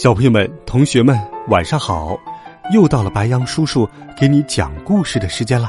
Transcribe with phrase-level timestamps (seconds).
[0.00, 1.14] 小朋友们、同学们，
[1.48, 2.18] 晚上好！
[2.72, 3.86] 又到了白杨叔叔
[4.18, 5.68] 给你讲故事的时间了。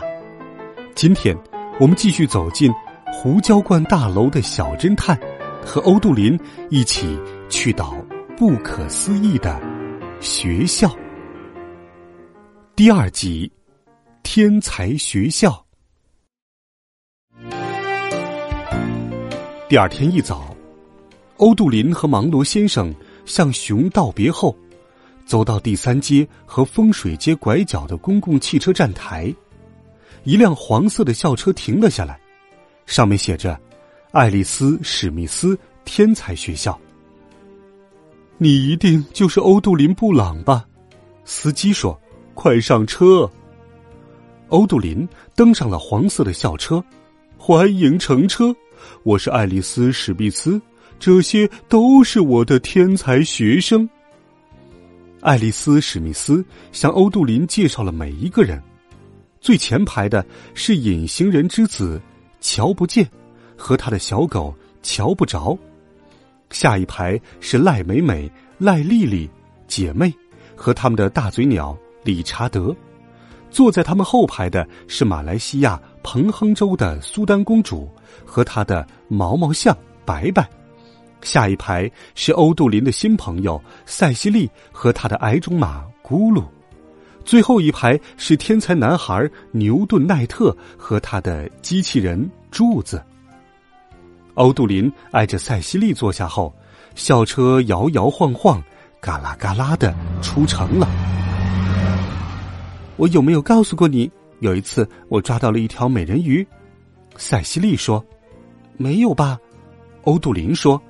[0.95, 1.37] 今天
[1.81, 2.71] 我们继续走进
[3.11, 5.19] 胡椒罐大楼的小侦探，
[5.61, 7.19] 和欧杜林一起
[7.49, 7.93] 去到
[8.37, 9.61] 不可思议的
[10.21, 10.89] 学校。
[12.73, 13.51] 第二集，
[14.23, 15.61] 天才学校。
[19.67, 20.55] 第二天一早，
[21.35, 22.95] 欧杜林和芒罗先生。
[23.25, 24.55] 向熊道别后，
[25.25, 29.33] 走到第三街和风水街拐角的公共汽车站台，
[30.23, 32.19] 一辆黄色的校车停了下来，
[32.85, 33.59] 上面写着
[34.11, 36.79] “爱丽丝·史密斯天才学校”。
[38.37, 40.65] 你一定就是欧杜林·布朗吧？
[41.23, 41.99] 司机说
[42.33, 43.29] ：“快上车。”
[44.49, 46.83] 欧杜林登上了黄色的校车，
[47.37, 48.53] 欢迎乘车，
[49.03, 50.61] 我是爱丽丝·史密斯。
[51.01, 53.89] 这些都是我的天才学生。
[55.19, 58.61] 爱丽丝·史密斯向欧杜林介绍了每一个人。
[59.39, 61.99] 最前排的是隐形人之子
[62.39, 63.09] 瞧不见，
[63.57, 64.53] 和他的小狗
[64.83, 65.57] 瞧不着。
[66.51, 69.27] 下一排是赖美美、赖丽丽
[69.67, 70.13] 姐妹
[70.55, 72.75] 和他们的大嘴鸟理查德。
[73.49, 77.89] 坐在他们后排的是马来西亚彭亨州的苏丹公主
[78.23, 79.75] 和她的毛毛象
[80.05, 80.47] 白白。
[81.21, 86.43] 下一排是欧杜林的新朋友塞西莉和他的矮种马咕噜，
[87.23, 93.01] 最后一排是天才男孩牛顿奈特和他的机器人柱子。
[94.35, 96.53] 欧杜林挨着塞西莉坐下后，
[96.95, 98.61] 校车摇摇晃晃，
[98.99, 100.87] 嘎啦嘎啦的出城了。
[102.97, 104.09] 我有没有告诉过你，
[104.39, 106.45] 有一次我抓到了一条美人鱼？
[107.17, 108.03] 塞西莉说
[108.77, 109.37] ：“没有吧？”
[110.03, 110.81] 欧杜林说。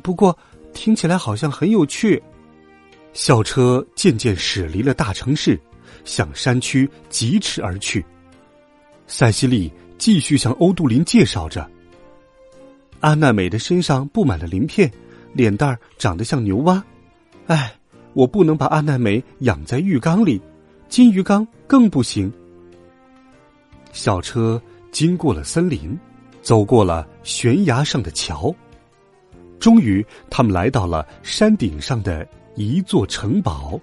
[0.00, 0.36] 不过，
[0.72, 2.22] 听起来好像很有趣。
[3.12, 5.60] 校车渐渐驶离了大城市，
[6.04, 8.04] 向山区疾驰而去。
[9.06, 11.68] 塞西莉继续向欧杜林介绍着：
[13.00, 14.90] 安娜美的身上布满了鳞片，
[15.34, 16.82] 脸蛋儿长得像牛蛙。
[17.48, 17.74] 哎，
[18.14, 20.40] 我不能把安娜美养在浴缸里，
[20.88, 22.32] 金鱼缸更不行。
[23.92, 24.60] 校车
[24.90, 25.98] 经过了森林，
[26.40, 28.54] 走过了悬崖上的桥。
[29.62, 33.80] 终于，他们来到了山顶上的一座城堡。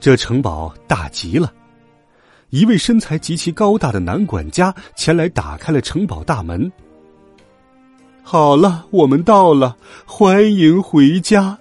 [0.00, 1.52] 这城堡大极了。
[2.48, 6.72] 一位身材极其高大的男管家前来打开了城堡大门。
[8.22, 9.76] 好了，我们到了，
[10.06, 11.58] 欢迎回家。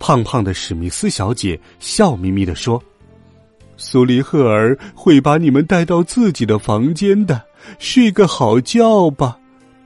[0.00, 2.82] 胖胖的史密斯小姐笑眯眯的说
[3.78, 7.40] ：“苏黎赫尔会把你们带到自己的房间的，
[7.78, 9.36] 睡个好觉吧。”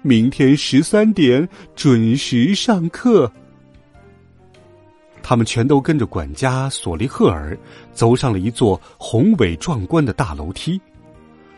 [0.06, 3.32] 明天十三点准时上课。
[5.22, 7.58] 他们全都跟着管家索利赫尔
[7.94, 10.78] 走上了一座宏伟壮观的大楼梯。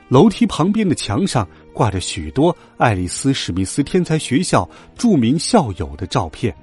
[0.09, 6.55] 楼梯旁边的墙上挂着许多爱丽丝·史密斯天才学校著名校友的照片。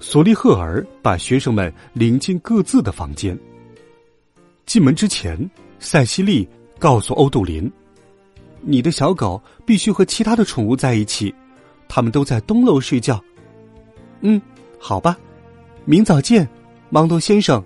[0.00, 3.38] 索利赫尔把学生们领进各自的房间。
[4.64, 6.48] 进门之前，塞西莉
[6.80, 7.70] 告诉欧杜林。
[8.66, 11.32] 你的小狗必须和其他的宠物在一起，
[11.88, 13.22] 他们都在东楼睡觉。
[14.20, 14.42] 嗯，
[14.78, 15.16] 好吧，
[15.84, 16.48] 明早见，
[16.90, 17.62] 芒多先生。”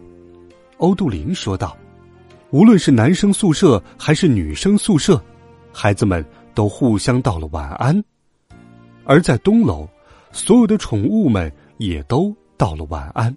[0.76, 1.76] 欧杜林说道。
[2.50, 5.22] 无论是男生宿舍还是女生宿舍，
[5.72, 8.02] 孩子们都互相道了晚安。
[9.04, 9.88] 而在东楼，
[10.32, 13.34] 所有的宠物们也都道了晚安。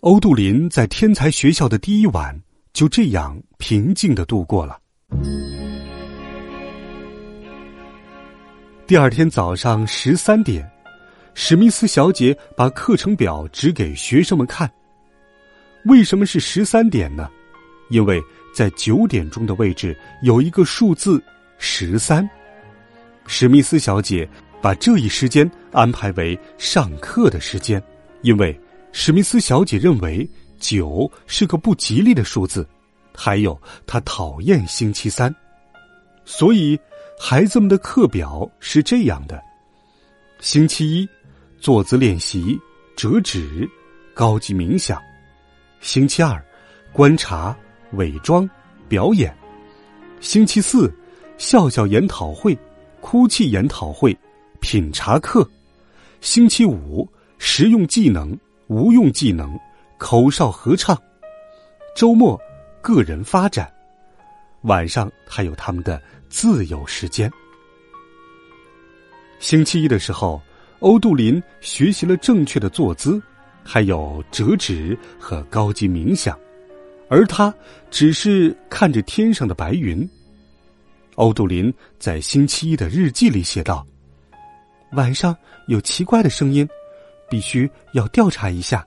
[0.00, 2.40] 欧杜林在天才学校的第一晚
[2.72, 4.78] 就这样平静的度过了。
[8.86, 10.64] 第二天早上十三点，
[11.34, 14.70] 史密斯小姐把课程表指给学生们看。
[15.86, 17.28] 为什么是十三点呢？
[17.90, 18.22] 因为
[18.54, 21.20] 在九点钟的位置有一个数字
[21.58, 22.28] 十三。
[23.26, 24.28] 史密斯小姐
[24.62, 27.82] 把这一时间安排为上课的时间，
[28.22, 28.56] 因为
[28.92, 30.28] 史密斯小姐认为
[30.60, 32.64] 九是个不吉利的数字，
[33.16, 35.34] 还有她讨厌星期三，
[36.26, 36.78] 所以。
[37.18, 39.42] 孩子们的课表是这样的：
[40.38, 41.08] 星期一，
[41.58, 42.60] 坐姿练习；
[42.94, 43.66] 折纸、
[44.12, 44.98] 高级冥想；
[45.80, 46.44] 星期二，
[46.92, 47.56] 观察、
[47.92, 48.46] 伪装、
[48.86, 49.32] 表演；
[50.20, 50.94] 星期四，
[51.38, 52.56] 笑笑研讨会、
[53.00, 54.14] 哭泣研讨会、
[54.60, 55.42] 品茶课；
[56.20, 57.08] 星期五，
[57.38, 59.58] 实用技能、无用技能、
[59.96, 60.94] 口哨合唱；
[61.96, 62.38] 周末，
[62.82, 63.66] 个人发展；
[64.64, 67.30] 晚上还有他们的自由时间。
[69.38, 70.40] 星期一的时候，
[70.80, 73.20] 欧杜林学习了正确的坐姿，
[73.62, 76.38] 还有折纸和高级冥想，
[77.08, 77.54] 而他
[77.90, 80.08] 只是看着天上的白云。
[81.16, 83.86] 欧杜林在星期一的日记里写道
[84.92, 85.34] ：“晚上
[85.66, 86.68] 有奇怪的声音，
[87.30, 88.86] 必须要调查一下。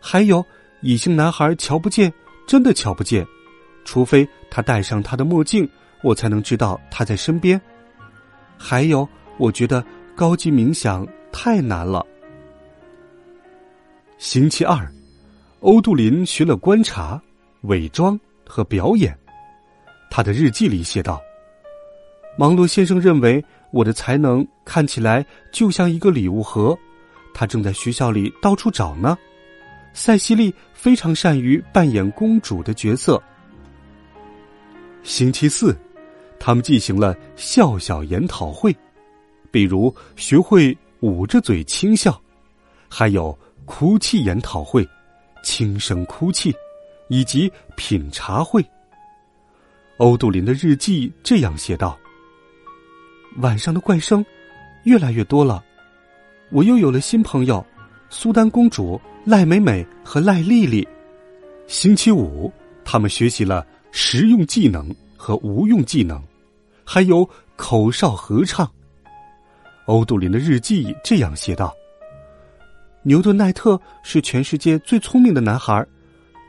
[0.00, 0.44] 还有
[0.80, 2.12] 异性男孩瞧不见，
[2.44, 3.24] 真的瞧不见，
[3.84, 5.68] 除非他戴上他的墨镜，
[6.02, 7.60] 我才能知道他在身边。
[8.56, 9.08] 还有。”
[9.38, 9.84] 我觉得
[10.14, 12.06] 高级冥想太难了。
[14.18, 14.86] 星期二，
[15.60, 17.20] 欧杜林学了观察、
[17.62, 18.16] 伪装
[18.46, 19.18] 和表演。
[20.10, 21.20] 他的日记里写道
[22.36, 26.78] ：“芒罗先生认为我的才能看起来就像一个礼物盒，
[27.32, 29.16] 他正在学校里到处找呢。
[29.94, 33.20] 塞西莉非常善于扮演公主的角色。”
[35.02, 35.76] 星期四，
[36.44, 38.74] 他们进行了笑笑研讨会。
[39.52, 42.20] 比如学会捂着嘴轻笑，
[42.88, 44.84] 还有哭泣研讨会、
[45.44, 46.52] 轻声哭泣，
[47.06, 48.64] 以及品茶会。
[49.98, 51.96] 欧杜林的日记这样写道
[53.38, 54.24] ：“晚上的怪声
[54.82, 55.62] 越来越多了，
[56.50, 57.64] 我又有了新朋友——
[58.10, 60.86] 苏丹公主、赖美美和赖丽丽。
[61.68, 62.52] 星期五，
[62.84, 66.20] 他们学习了实用技能和无用技能，
[66.84, 68.70] 还有口哨合唱。”
[69.86, 71.74] 欧杜林的日记这样写道
[73.02, 75.84] ：“牛顿·奈特是全世界最聪明的男孩，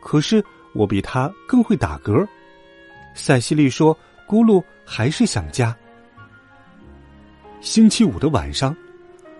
[0.02, 0.44] 可是
[0.76, 2.26] 我比他更会打嗝。”
[3.16, 3.98] 塞西莉说
[4.28, 5.76] ：“咕噜还是想家。”
[7.60, 8.76] 星期五的晚上，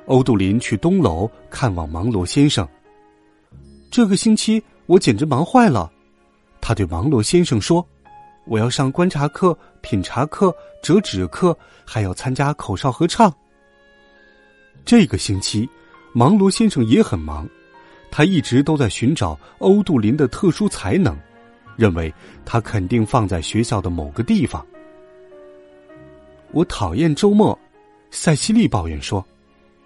[0.06, 2.68] 欧杜林去东楼看望芒罗先生。
[3.92, 5.92] 这个星期我简直忙坏了，
[6.62, 7.88] 他对芒罗先生说
[8.46, 13.34] ：“我要上观察课、品茶课、折纸课，还要参加口哨合唱。”
[14.86, 15.70] 这个星期，
[16.14, 17.48] 芒罗先生也很忙，
[18.12, 21.18] 他一直都在寻找欧杜林的特殊才能，
[21.78, 22.14] 认为
[22.44, 24.66] 他肯定放在学校的某个地方。
[26.52, 27.58] 我讨厌周末，
[28.12, 29.26] 塞西莉抱怨说：“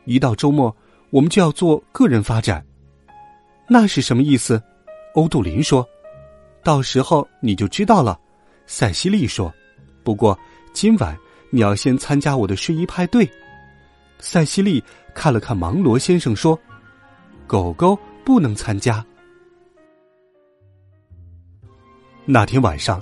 [0.06, 0.76] 一到周末，
[1.12, 2.66] 我们就要做个人发展。”
[3.70, 4.62] 那是什么意思？
[5.14, 5.88] 欧杜林说
[6.64, 8.20] ：“到时候你就知道了。”
[8.68, 9.52] 塞西莉说
[10.04, 10.38] ：“不过
[10.74, 11.18] 今晚
[11.50, 13.28] 你要先参加我的睡衣派对。”
[14.20, 14.84] 塞西莉
[15.16, 16.60] 看了看芒罗先生，说
[17.48, 19.04] ：“狗狗不能参加。”
[22.26, 23.02] 那天晚上，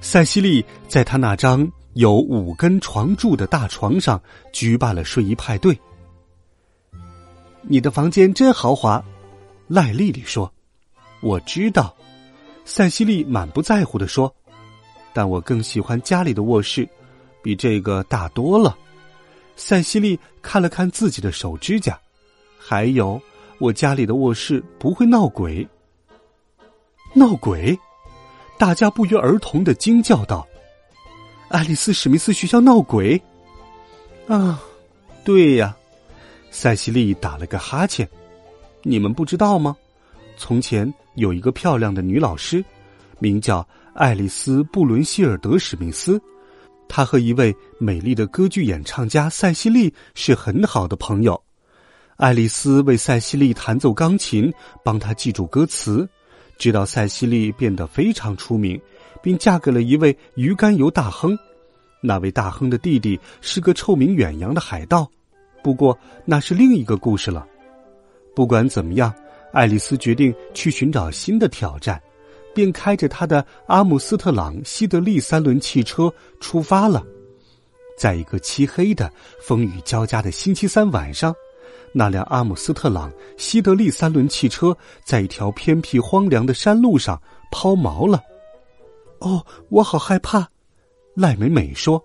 [0.00, 4.22] 塞西莉在他那张有五根床柱的大床上
[4.52, 5.78] 举办了睡衣派对。
[7.62, 9.02] 你的房间真豪华，
[9.68, 10.52] 赖丽丽说
[11.22, 11.96] ：“我知道。”
[12.66, 14.34] 塞西莉满不在乎的说
[15.12, 16.88] ：“但我更喜欢家里的卧室，
[17.42, 18.76] 比这个大多了。”
[19.56, 21.98] 塞西莉看了看自己的手指甲，
[22.58, 23.20] 还有
[23.58, 25.66] 我家里的卧室不会闹鬼。
[27.14, 27.78] 闹鬼！
[28.58, 30.46] 大家不约而同的惊叫道
[31.48, 33.20] ：“爱丽丝·史密斯学校闹鬼！”
[34.26, 34.62] 啊，
[35.22, 35.76] 对呀，
[36.50, 38.08] 塞西莉打了个哈欠。
[38.82, 39.76] 你们不知道吗？
[40.38, 42.64] 从前有一个漂亮的女老师，
[43.18, 46.20] 名叫爱丽丝·布伦希尔德·史密斯。
[46.88, 51.40] 她和一位美丽的歌剧演唱家塞西莉是很好的朋友。
[52.16, 54.52] 爱丽丝为塞西莉弹奏钢琴，
[54.84, 56.08] 帮她记住歌词，
[56.56, 58.80] 直到塞西莉变得非常出名，
[59.22, 61.36] 并嫁给了一位鱼肝油大亨。
[62.00, 65.08] 那位大亨的弟弟是个臭名远扬的海盗，
[65.62, 67.46] 不过那是另一个故事了。
[68.34, 69.12] 不管怎么样，
[69.52, 72.00] 爱丽丝决定去寻找新的挑战。
[72.54, 77.04] 便开着他的阿姆斯特朗西德利三轮汽车出发了。
[77.98, 81.34] 在一个漆黑的、风雨交加的星期三晚上，
[81.92, 88.20] 那辆阿姆斯特朗西德利三轮汽车在一条偏僻荒凉的山路上抛锚了。
[89.18, 90.48] 哦，我好害怕！
[91.14, 92.02] 赖美美说。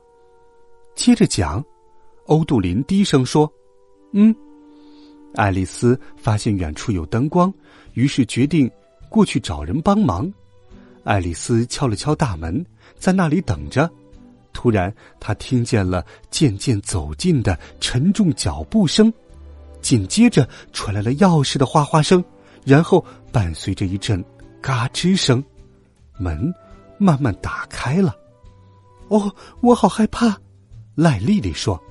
[0.94, 1.64] 接着讲，
[2.26, 3.52] 欧杜林低声说
[4.14, 4.36] ：“嗯。”
[5.36, 7.52] 爱丽丝发现远处有灯光，
[7.94, 8.70] 于是决定。
[9.10, 10.32] 过去找人帮忙，
[11.04, 12.66] 爱丽丝敲了敲大门，
[12.98, 13.90] 在那里等着。
[14.54, 19.14] 突然，她听见了渐渐走近的沉重脚步声，
[19.82, 22.24] 紧接着传来了钥匙的哗哗声，
[22.66, 24.24] 然后伴随着一阵
[24.60, 25.44] 嘎吱声，
[26.18, 26.54] 门
[26.98, 28.16] 慢慢打开了。
[29.10, 30.36] 哦，我好害怕，
[30.96, 31.82] 赖丽丽说。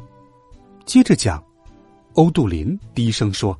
[0.84, 1.42] 接着讲，
[2.14, 3.58] 欧杜林低声说：“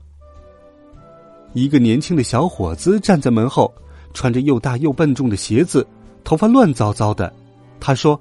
[1.56, 3.72] 一个年轻的小伙子站在门后，
[4.12, 5.86] 穿着又大又笨重的鞋子，
[6.22, 7.32] 头发乱糟糟的。
[7.80, 8.20] 他说：‘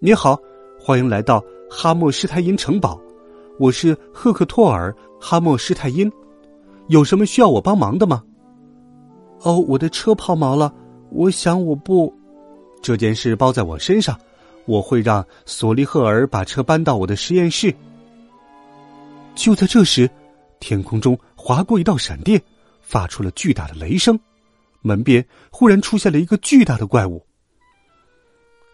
[0.00, 0.36] 你好，
[0.76, 3.00] 欢迎来到哈莫施泰因城堡，
[3.60, 4.90] 我是赫克托尔·
[5.24, 6.10] 哈莫施泰因，
[6.88, 8.24] 有什么需要我帮忙的吗？’
[9.42, 10.74] 哦，我的车抛锚了，
[11.10, 12.12] 我想我不，
[12.82, 14.18] 这件事包在我身上。”
[14.66, 17.72] 我会让索利赫尔把车搬到我的实验室。
[19.36, 20.10] 就在这时，
[20.58, 21.16] 天空中
[21.48, 22.38] 划过一道闪电，
[22.82, 24.20] 发出了巨大的雷声。
[24.82, 27.24] 门边忽然出现了一个巨大的怪物。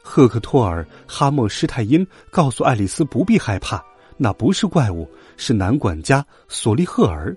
[0.03, 3.81] 赫克托尔·哈默施泰因告诉爱丽丝不必害怕，
[4.17, 7.33] 那不是怪物，是男管家索利赫尔。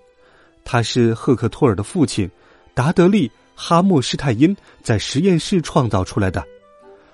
[0.65, 2.27] 他是赫克托尔的父亲
[2.73, 6.43] 达德利·哈默施泰因在实验室创造出来的。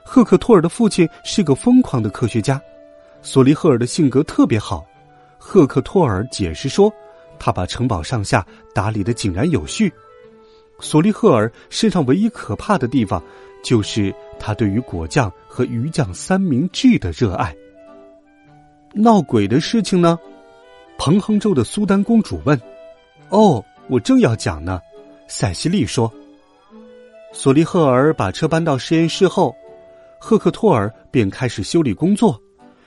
[0.06, 2.58] 赫克托尔的父亲是个疯狂的科学家，
[3.22, 4.86] 索利赫尔的性格特别好。
[5.38, 6.90] 赫克托尔解释说，
[7.46, 9.92] 他把城堡上下打理的井然有序。
[10.80, 13.22] 索利赫尔身上唯一可怕的地方，
[13.62, 17.54] 就是他对于果酱和鱼酱三明治的热爱。
[18.94, 20.18] 闹鬼的事情呢？
[20.98, 22.58] 彭亨州的苏丹公主问。
[23.28, 24.80] 哦，我正要讲呢。
[25.28, 26.10] 塞西莉说。
[27.34, 29.54] 索利赫尔把车搬到实验室后。
[30.18, 32.42] 赫克托尔便开始修理工作，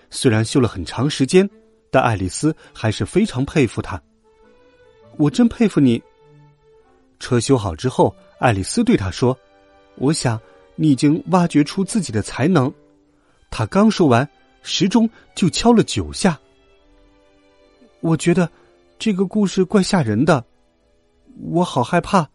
[0.09, 1.47] 虽然修了很长时间，
[1.91, 4.01] 但爱丽丝还是非常佩服他。
[5.19, 6.03] 我真佩服你。
[7.19, 9.37] 车修好之后，爱丽丝对他说
[9.97, 10.41] ：“我想
[10.75, 12.73] 你已经挖掘出自己的才能。”
[13.51, 14.29] 他刚说完，
[14.63, 16.39] 时钟就敲了九下。
[18.01, 18.51] 我觉得
[18.99, 20.45] 这个故事怪吓人的，
[21.51, 22.29] 我好害怕，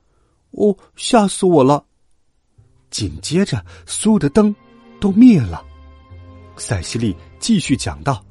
[0.51, 1.85] 哦，吓死我了！
[2.89, 4.55] 紧接着，所有的灯。
[4.99, 5.65] 都灭了，
[6.57, 8.23] 塞西莉继续讲道：“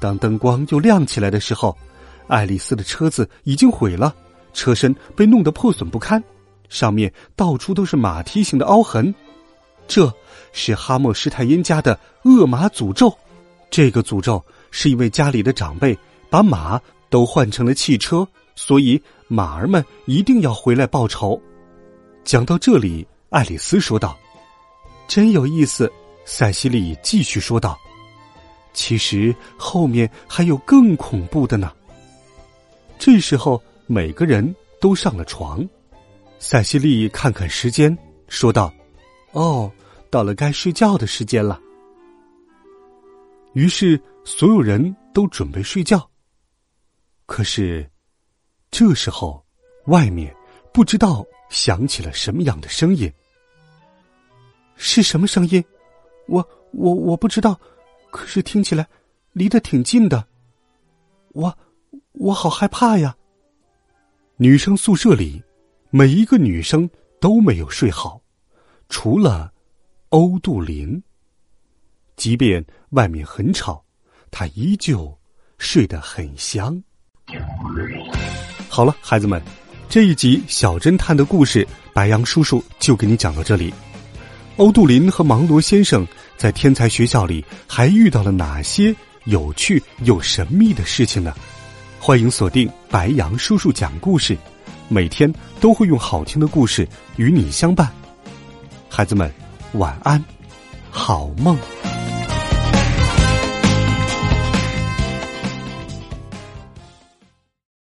[0.00, 1.76] 当灯光又亮起来的时候，
[2.30, 4.14] 爱丽丝的车子已经毁了，
[4.52, 6.22] 车身被弄得破损不堪，
[6.68, 9.12] 上面到处都是马蹄形的凹痕。
[9.88, 10.10] 这
[10.52, 13.12] 是哈莫施泰因家的恶马诅咒。
[13.68, 15.98] 这个诅咒是因为家里的长辈
[16.30, 21.40] 把马都换成了汽车，所以马儿们一定要回来报仇。”
[22.24, 24.16] 讲到这里，爱丽丝说道。
[25.08, 25.90] 真有意思，
[26.24, 27.76] 塞西莉继续说道
[28.72, 31.72] ：“其实后面还有更恐怖的呢。”
[33.00, 35.66] 这时候，每个人都上了床。
[36.38, 37.96] 塞西莉看看时间，
[38.28, 38.70] 说道
[39.32, 39.72] ：“哦，
[40.10, 41.58] 到了该睡觉的时间了。”
[43.54, 46.06] 于是，所有人都准备睡觉。
[47.24, 47.90] 可是，
[48.70, 49.42] 这时候，
[49.86, 50.36] 外面
[50.70, 53.10] 不知道响起了什么样的声音。
[54.76, 55.64] 是什么声音？
[56.26, 57.58] 我我我不知道，
[58.10, 58.86] 可是听起来
[59.32, 60.22] 离得挺近的。
[61.32, 61.56] 我
[62.20, 63.16] 我好害怕呀！
[64.36, 65.42] 女生宿舍里，
[65.88, 68.20] 每一个女生都没有睡好，
[68.90, 69.50] 除了
[70.10, 71.02] 欧杜林。
[72.16, 73.82] 即便外面很吵，
[74.30, 75.18] 她依旧
[75.56, 76.78] 睡得很香。
[78.68, 79.42] 好了，孩子们，
[79.88, 83.72] 这一集小侦探的故事，白杨叔叔就给你讲到这里。
[84.58, 91.34] 欧杜林和芒罗先生在天才学校里还遇到了哪些有趣又神秘的事情呢？
[92.02, 94.34] 欢迎锁定白杨叔叔讲故事，
[94.88, 95.30] 每天
[95.60, 97.92] 都会用好听的故事与你相伴。
[98.88, 99.30] 孩子们，
[99.74, 100.24] 晚安，
[100.90, 101.54] 好梦。